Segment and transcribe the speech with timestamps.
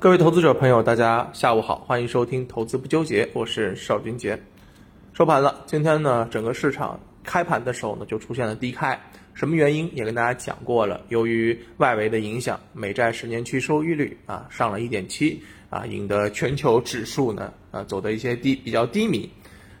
[0.00, 4.40] 各位投资者朋友，大家下午好，欢迎收听《投资不纠结》，我是邵军杰。
[5.12, 8.98] 收盘了，今天呢，整个市场开盘的时候呢，就出现了低开，
[9.34, 11.02] 什么原因也跟大家讲过了。
[11.10, 19.30] 由于外围的影响，美债十年期收益率啊上了一点七啊，引得全球指数呢啊走的一些低比较低迷。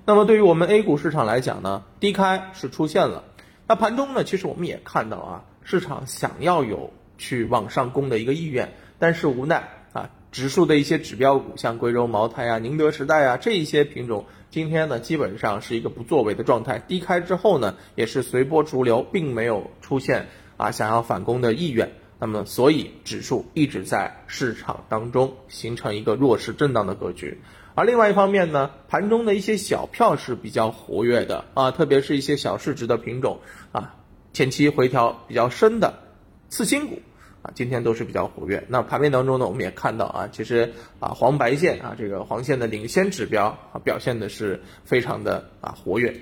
[0.04, 3.24] 那么对于我们 A 股市场来讲呢，低开是出现了。
[3.66, 9.66] 那盘中呢，其实我们也看到啊，市场想要有去往上攻的一个意愿，但是无奈。
[9.92, 16.78] 啊指数的一些指标股，像贵州茅台啊、宁德时代啊这一些品种，今天呢基本上是一个不作为的状态。
[16.78, 21.92] 低开之后呢，也是随波逐流，并没有出现啊想要反攻的意愿。
[22.20, 27.40] 那么，所以指数一直在市场当中形成一个弱势震荡的格局。
[27.74, 33.40] 而另外一方面呢，盘中的一些小票是比较活跃的啊，特别是一些小市值的品种
[33.72, 33.94] 啊，
[34.34, 35.94] 前期回调比较深的
[36.50, 37.00] 次新股。
[37.42, 38.62] 啊，今天都是比较活跃。
[38.68, 46.14] 那盘面当中呢，我们也看到啊，其实啊黄白线啊这个黄线的领先指标啊表现的是非常的啊活跃。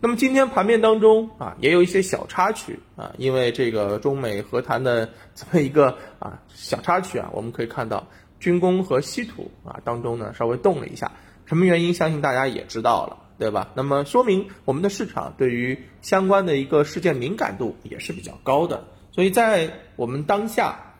[0.00, 8.06] 那么今天盘面当中啊也有一些小插曲啊，因为这个中美和谈的这么一个啊小插曲啊，我们可以看到
[8.38, 11.10] 军工和稀土啊当中呢稍微动了一下，
[11.46, 11.94] 什么原因？
[11.94, 13.72] 相信大家也知道了，对吧？
[13.74, 18.84] 那么说明我们的市场对于相关的一个事件敏感度也是比较高的。
[19.10, 20.94] 所以在我们当下，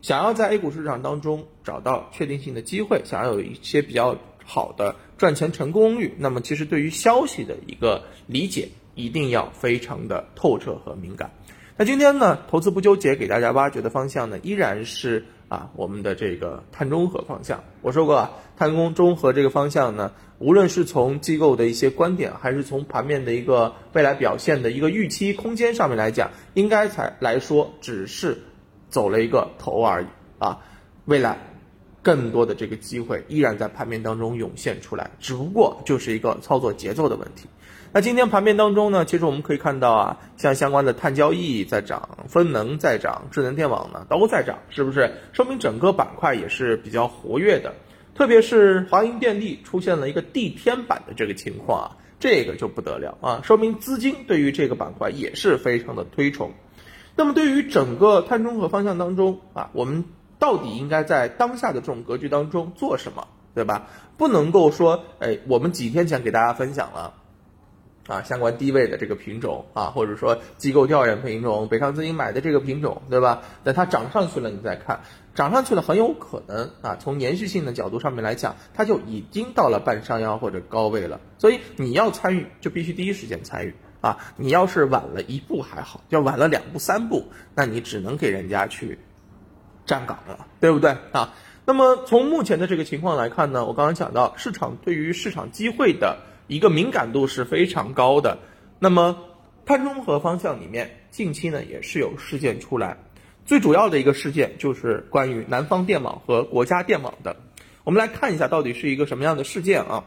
[0.00, 11.30] 想要在 A 股市场当中找到确定性的机会，想要有一些比较好的赚钱成功率，那么其实对于消息的一个理解一定要非常的透彻和敏感。
[11.76, 17.64] 那今天呢，投资不纠结给大家挖掘的方向呢，依然是啊我们的这个碳中和方向。
[17.82, 28.38] 我说过啊，碳中中和这个方向呢，无论是从机构的一些观点，还是从盘面的一个未来表现的一个预期空间上面来讲，应该才来说只是
[28.88, 30.06] 走了一个头而已
[30.38, 30.60] 啊。
[31.06, 31.38] 未来
[32.02, 37.48] 更多的这个机会依然在盘面当中涌现出来，只不过就是一个操作节奏的问题。
[37.90, 45.10] 那今天盘面当中呢，其实我们可以看到啊，像相关的碳交易在涨，分能在涨，智能电网呢都在涨，是不是？
[45.32, 47.74] 说明整个板块也是比较活跃的，
[48.14, 56.52] 特别是华银电力出现了一个地天板的这个情况啊，这个就不得了啊，说明资金对于这个板块也是非常的推崇。
[57.16, 60.04] 那么对于整个碳中和方向当中啊，我们
[60.38, 63.88] 到底应该在当下的这种格局当中做什么，对吧？
[64.18, 67.14] 不能够说，哎，我们几天前给大家分享了。
[68.08, 73.42] 啊，相关低位的这个品种啊，或者说机构调研品种，北上资金买的这个品种，对吧？
[73.64, 75.00] 等它涨上去了，你再看，
[75.34, 81.20] 涨上去了，很有可能啊，从延续性的角度上面来讲，它就已经到了半山腰或者高位了。
[81.36, 84.16] 所以你要参与，就必须第一时间参与啊！
[84.38, 88.98] 你要是晚了一步还好，要晚了两步三步，那你只能给人家去
[89.84, 91.34] 站岗了，对不对啊？
[91.66, 96.20] 那么从目前的这个情况来看呢，我刚刚讲到市场对于市场机会的。
[96.48, 98.38] 一个敏感度是非常高的，
[98.78, 99.18] 那么
[99.66, 102.96] 碳中和方向里面，近期呢也是有事件出来，
[103.44, 107.36] 最主要的一个事件就是关于南方电网和国家电网的。
[107.84, 110.04] 我们来看一下到底是一个什么样的事件啊？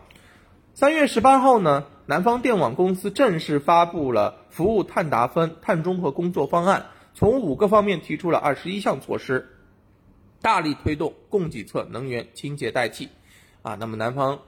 [0.73, 9.47] 三月十八号呢，南方电网公司正式发布了服务碳达峰碳中和工作方案，从五个方面提出了二十一项措施，
[10.41, 13.09] 大力推动供给侧能源清洁代替。
[13.61, 14.39] 啊，那么南方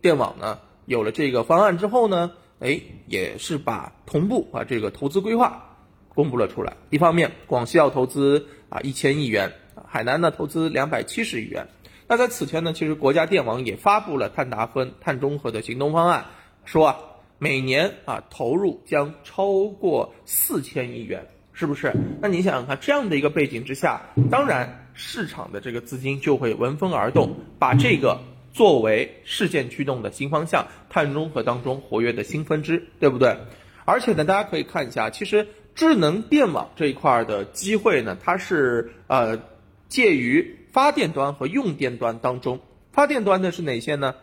[0.00, 0.58] 电网呢？
[0.86, 5.76] 有了这个方案之后呢，哎，也是把同步把这个投资规划
[6.08, 6.76] 公布了出来。
[6.90, 9.52] 一方面，广西要投资啊一千亿元，
[9.86, 11.66] 海南呢投资两百七十亿元。
[12.08, 16.26] 那在此前呢，其实国家电网也发布了碳达峰、碳中和的行动方案，
[16.64, 16.96] 说啊
[17.38, 21.92] 每年啊投入将超过四千亿元，是不是？
[22.20, 28.20] 那你想想看，这样的一个背景之下，当然市场的这个资金就会闻风而动，把这个。
[28.52, 33.38] 作为事件驱动的新方向，碳中和当中活跃的新分支，对不对？
[33.84, 39.40] 而且呢，大家可以看一下，其实智能电网这一块的机会呢，它是呃
[39.88, 42.60] 介于发电端和用电端当中。
[42.92, 44.14] 发电端的是哪些呢？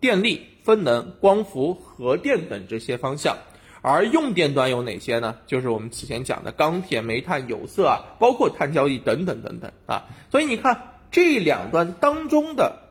[0.00, 3.38] 电力、分能、光伏、核电等这些方向。
[3.80, 5.36] 而用电端有哪些呢？
[5.46, 10.04] 就是我们此前讲的钢铁、煤炭、有色啊，包括碳交易等等等等啊。
[10.30, 12.87] 所以你看这两端当中的。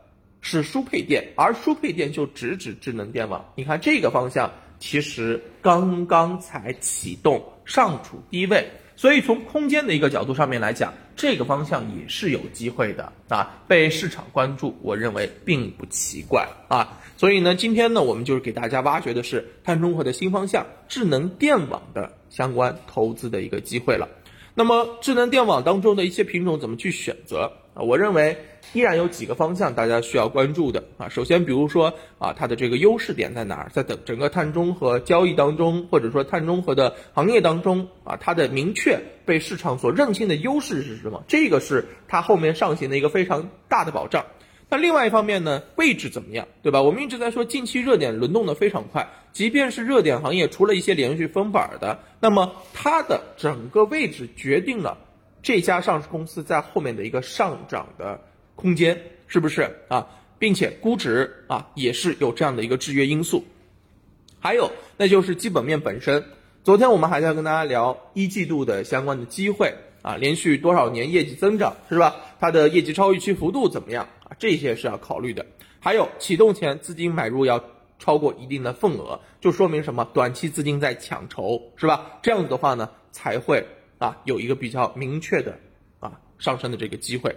[0.50, 3.44] 是输配电，而输配电就直指智能电网。
[3.56, 4.50] 你看这个方向
[4.80, 8.66] 其实刚刚才启动，尚处低位，
[8.96, 16.98] 所以从空间的一个角度上面来讲，这个方向也是有机会的啊，被市场关注，我认为并不奇怪啊。
[17.18, 24.08] 所以呢，今天呢，我们就是给大家挖掘的是碳中和的新方向，智能电网的相关投资的一个机会了。
[24.60, 27.84] 那么智能电网当中的一些品种怎么去选择啊？
[27.84, 28.38] 我认为
[28.74, 31.10] 依然有几个方向大家需要关注的啊。
[31.10, 33.70] 首先，比如说啊，它的这个优势点在哪儿？
[33.72, 41.24] 在整整个碳中和交易当中，或者说碳中和的行业当中啊，它的明确被市场所认清的优势是什么？
[41.28, 44.26] 这个是它后面上行的一个非常大的保障。
[44.70, 46.82] 那另外一方面呢，位置怎么样，对吧？
[46.82, 54.98] 我们一直在说近期热点轮动的非常快，即便是热点行业，除了一些连续封板的，那么它的整个位置决定了
[55.42, 58.20] 这家上市公司在后面的一个上涨的
[58.56, 60.06] 空间，是不是啊？
[60.40, 63.46] 并且估值啊也是有这样的一个制约因素。
[64.40, 66.24] 还有，那就是基本面本身。
[66.64, 72.18] 昨天我们还在跟大家聊一季度的相关的机会啊，连续多少年业绩增长是吧？
[72.40, 74.08] 它的业绩超预期幅度怎么样？
[74.40, 75.46] 这些是要考虑的，
[75.80, 77.64] 还有启动前资金买入要
[78.00, 80.08] 超过一定的份额，就说明什么？
[80.14, 82.20] 短期资金在抢筹，是吧？
[82.22, 83.66] 这样子的话呢，才会
[83.98, 85.58] 啊有一个比较明确的
[86.00, 87.36] 啊上升的这个机会。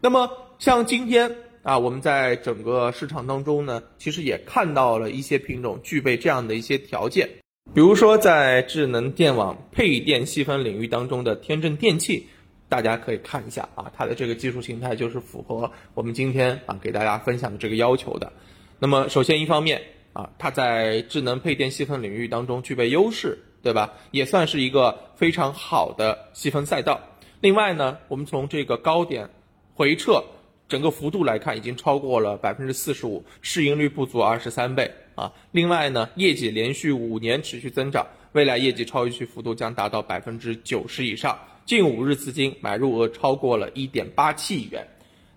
[0.00, 7.28] 那么像今天啊，我们在整个市场当中呢，其实也看到了一些品种具备这样的一些条件，
[7.74, 12.28] 比如说在智能电网配电细分领域当中的天正电器。
[12.68, 18.32] 大家可以看一下啊，它的这个技术形态就是符合我们今天啊给大家分享的这个要求的。
[18.78, 19.82] 那么首先一方面
[20.12, 23.94] 啊，它在智能配电细分领域当中具备优势，对吧？
[24.10, 27.00] 也算是一个非常好的细分赛道。
[27.40, 29.30] 另外呢，我们从这个高点
[29.74, 30.22] 回撤
[30.68, 35.32] 整个幅度来看，已经超过了百分之四十五，市盈率不足二十三倍啊。
[35.52, 41.38] 另外呢，业绩连续五年持续增长，未来业绩超预期幅度将达到百分之九十以上。
[41.68, 44.88] 近五日资金买入额超过了一点八七亿元，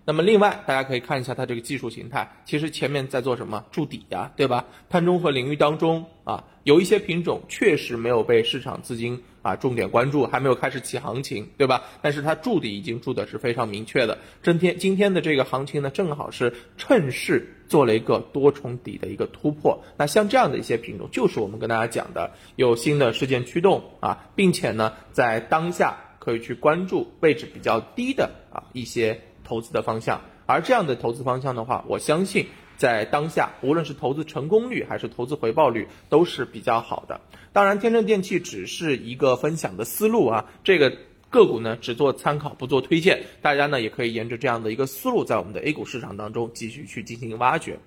[0.06, 4.64] 那么另外大家可以看一下它这个技术形态，其实前面在做什么筑底呀，对吧？
[4.88, 11.82] 碳中和领域当中啊，有一些品种确实没有被市场资金啊重点关注，还没有开始起行情，对吧？
[12.00, 14.16] 但是它筑底已经筑的是非常明确的。
[14.42, 19.84] 今天今天的这个行情呢，正好是趁势做了一个多重底的一个突破。
[19.98, 25.98] 那像这样的一些品种，就是我们跟大家讲的有新的事件驱动啊，并且呢，在当下。
[26.22, 32.46] 可以去关注位置比较低的啊一些投资的方向，而这样的投资方向的话，我相信
[32.76, 37.20] 在当下，无论是投资成功率还是投资回报率都是比较好的。
[37.52, 40.96] 当然，天正电器只是一个分享的思路啊，这个
[41.28, 43.24] 个股呢只做参考，不做推荐。
[43.40, 47.80] 大家呢也可以沿着这样的一个思路，在我们的 A 股市场当中继续去进行挖掘。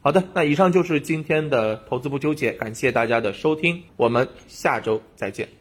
[0.00, 5.55] 好的，那以上就是今天的投资不纠结，感谢大家的收听，我们下周再见。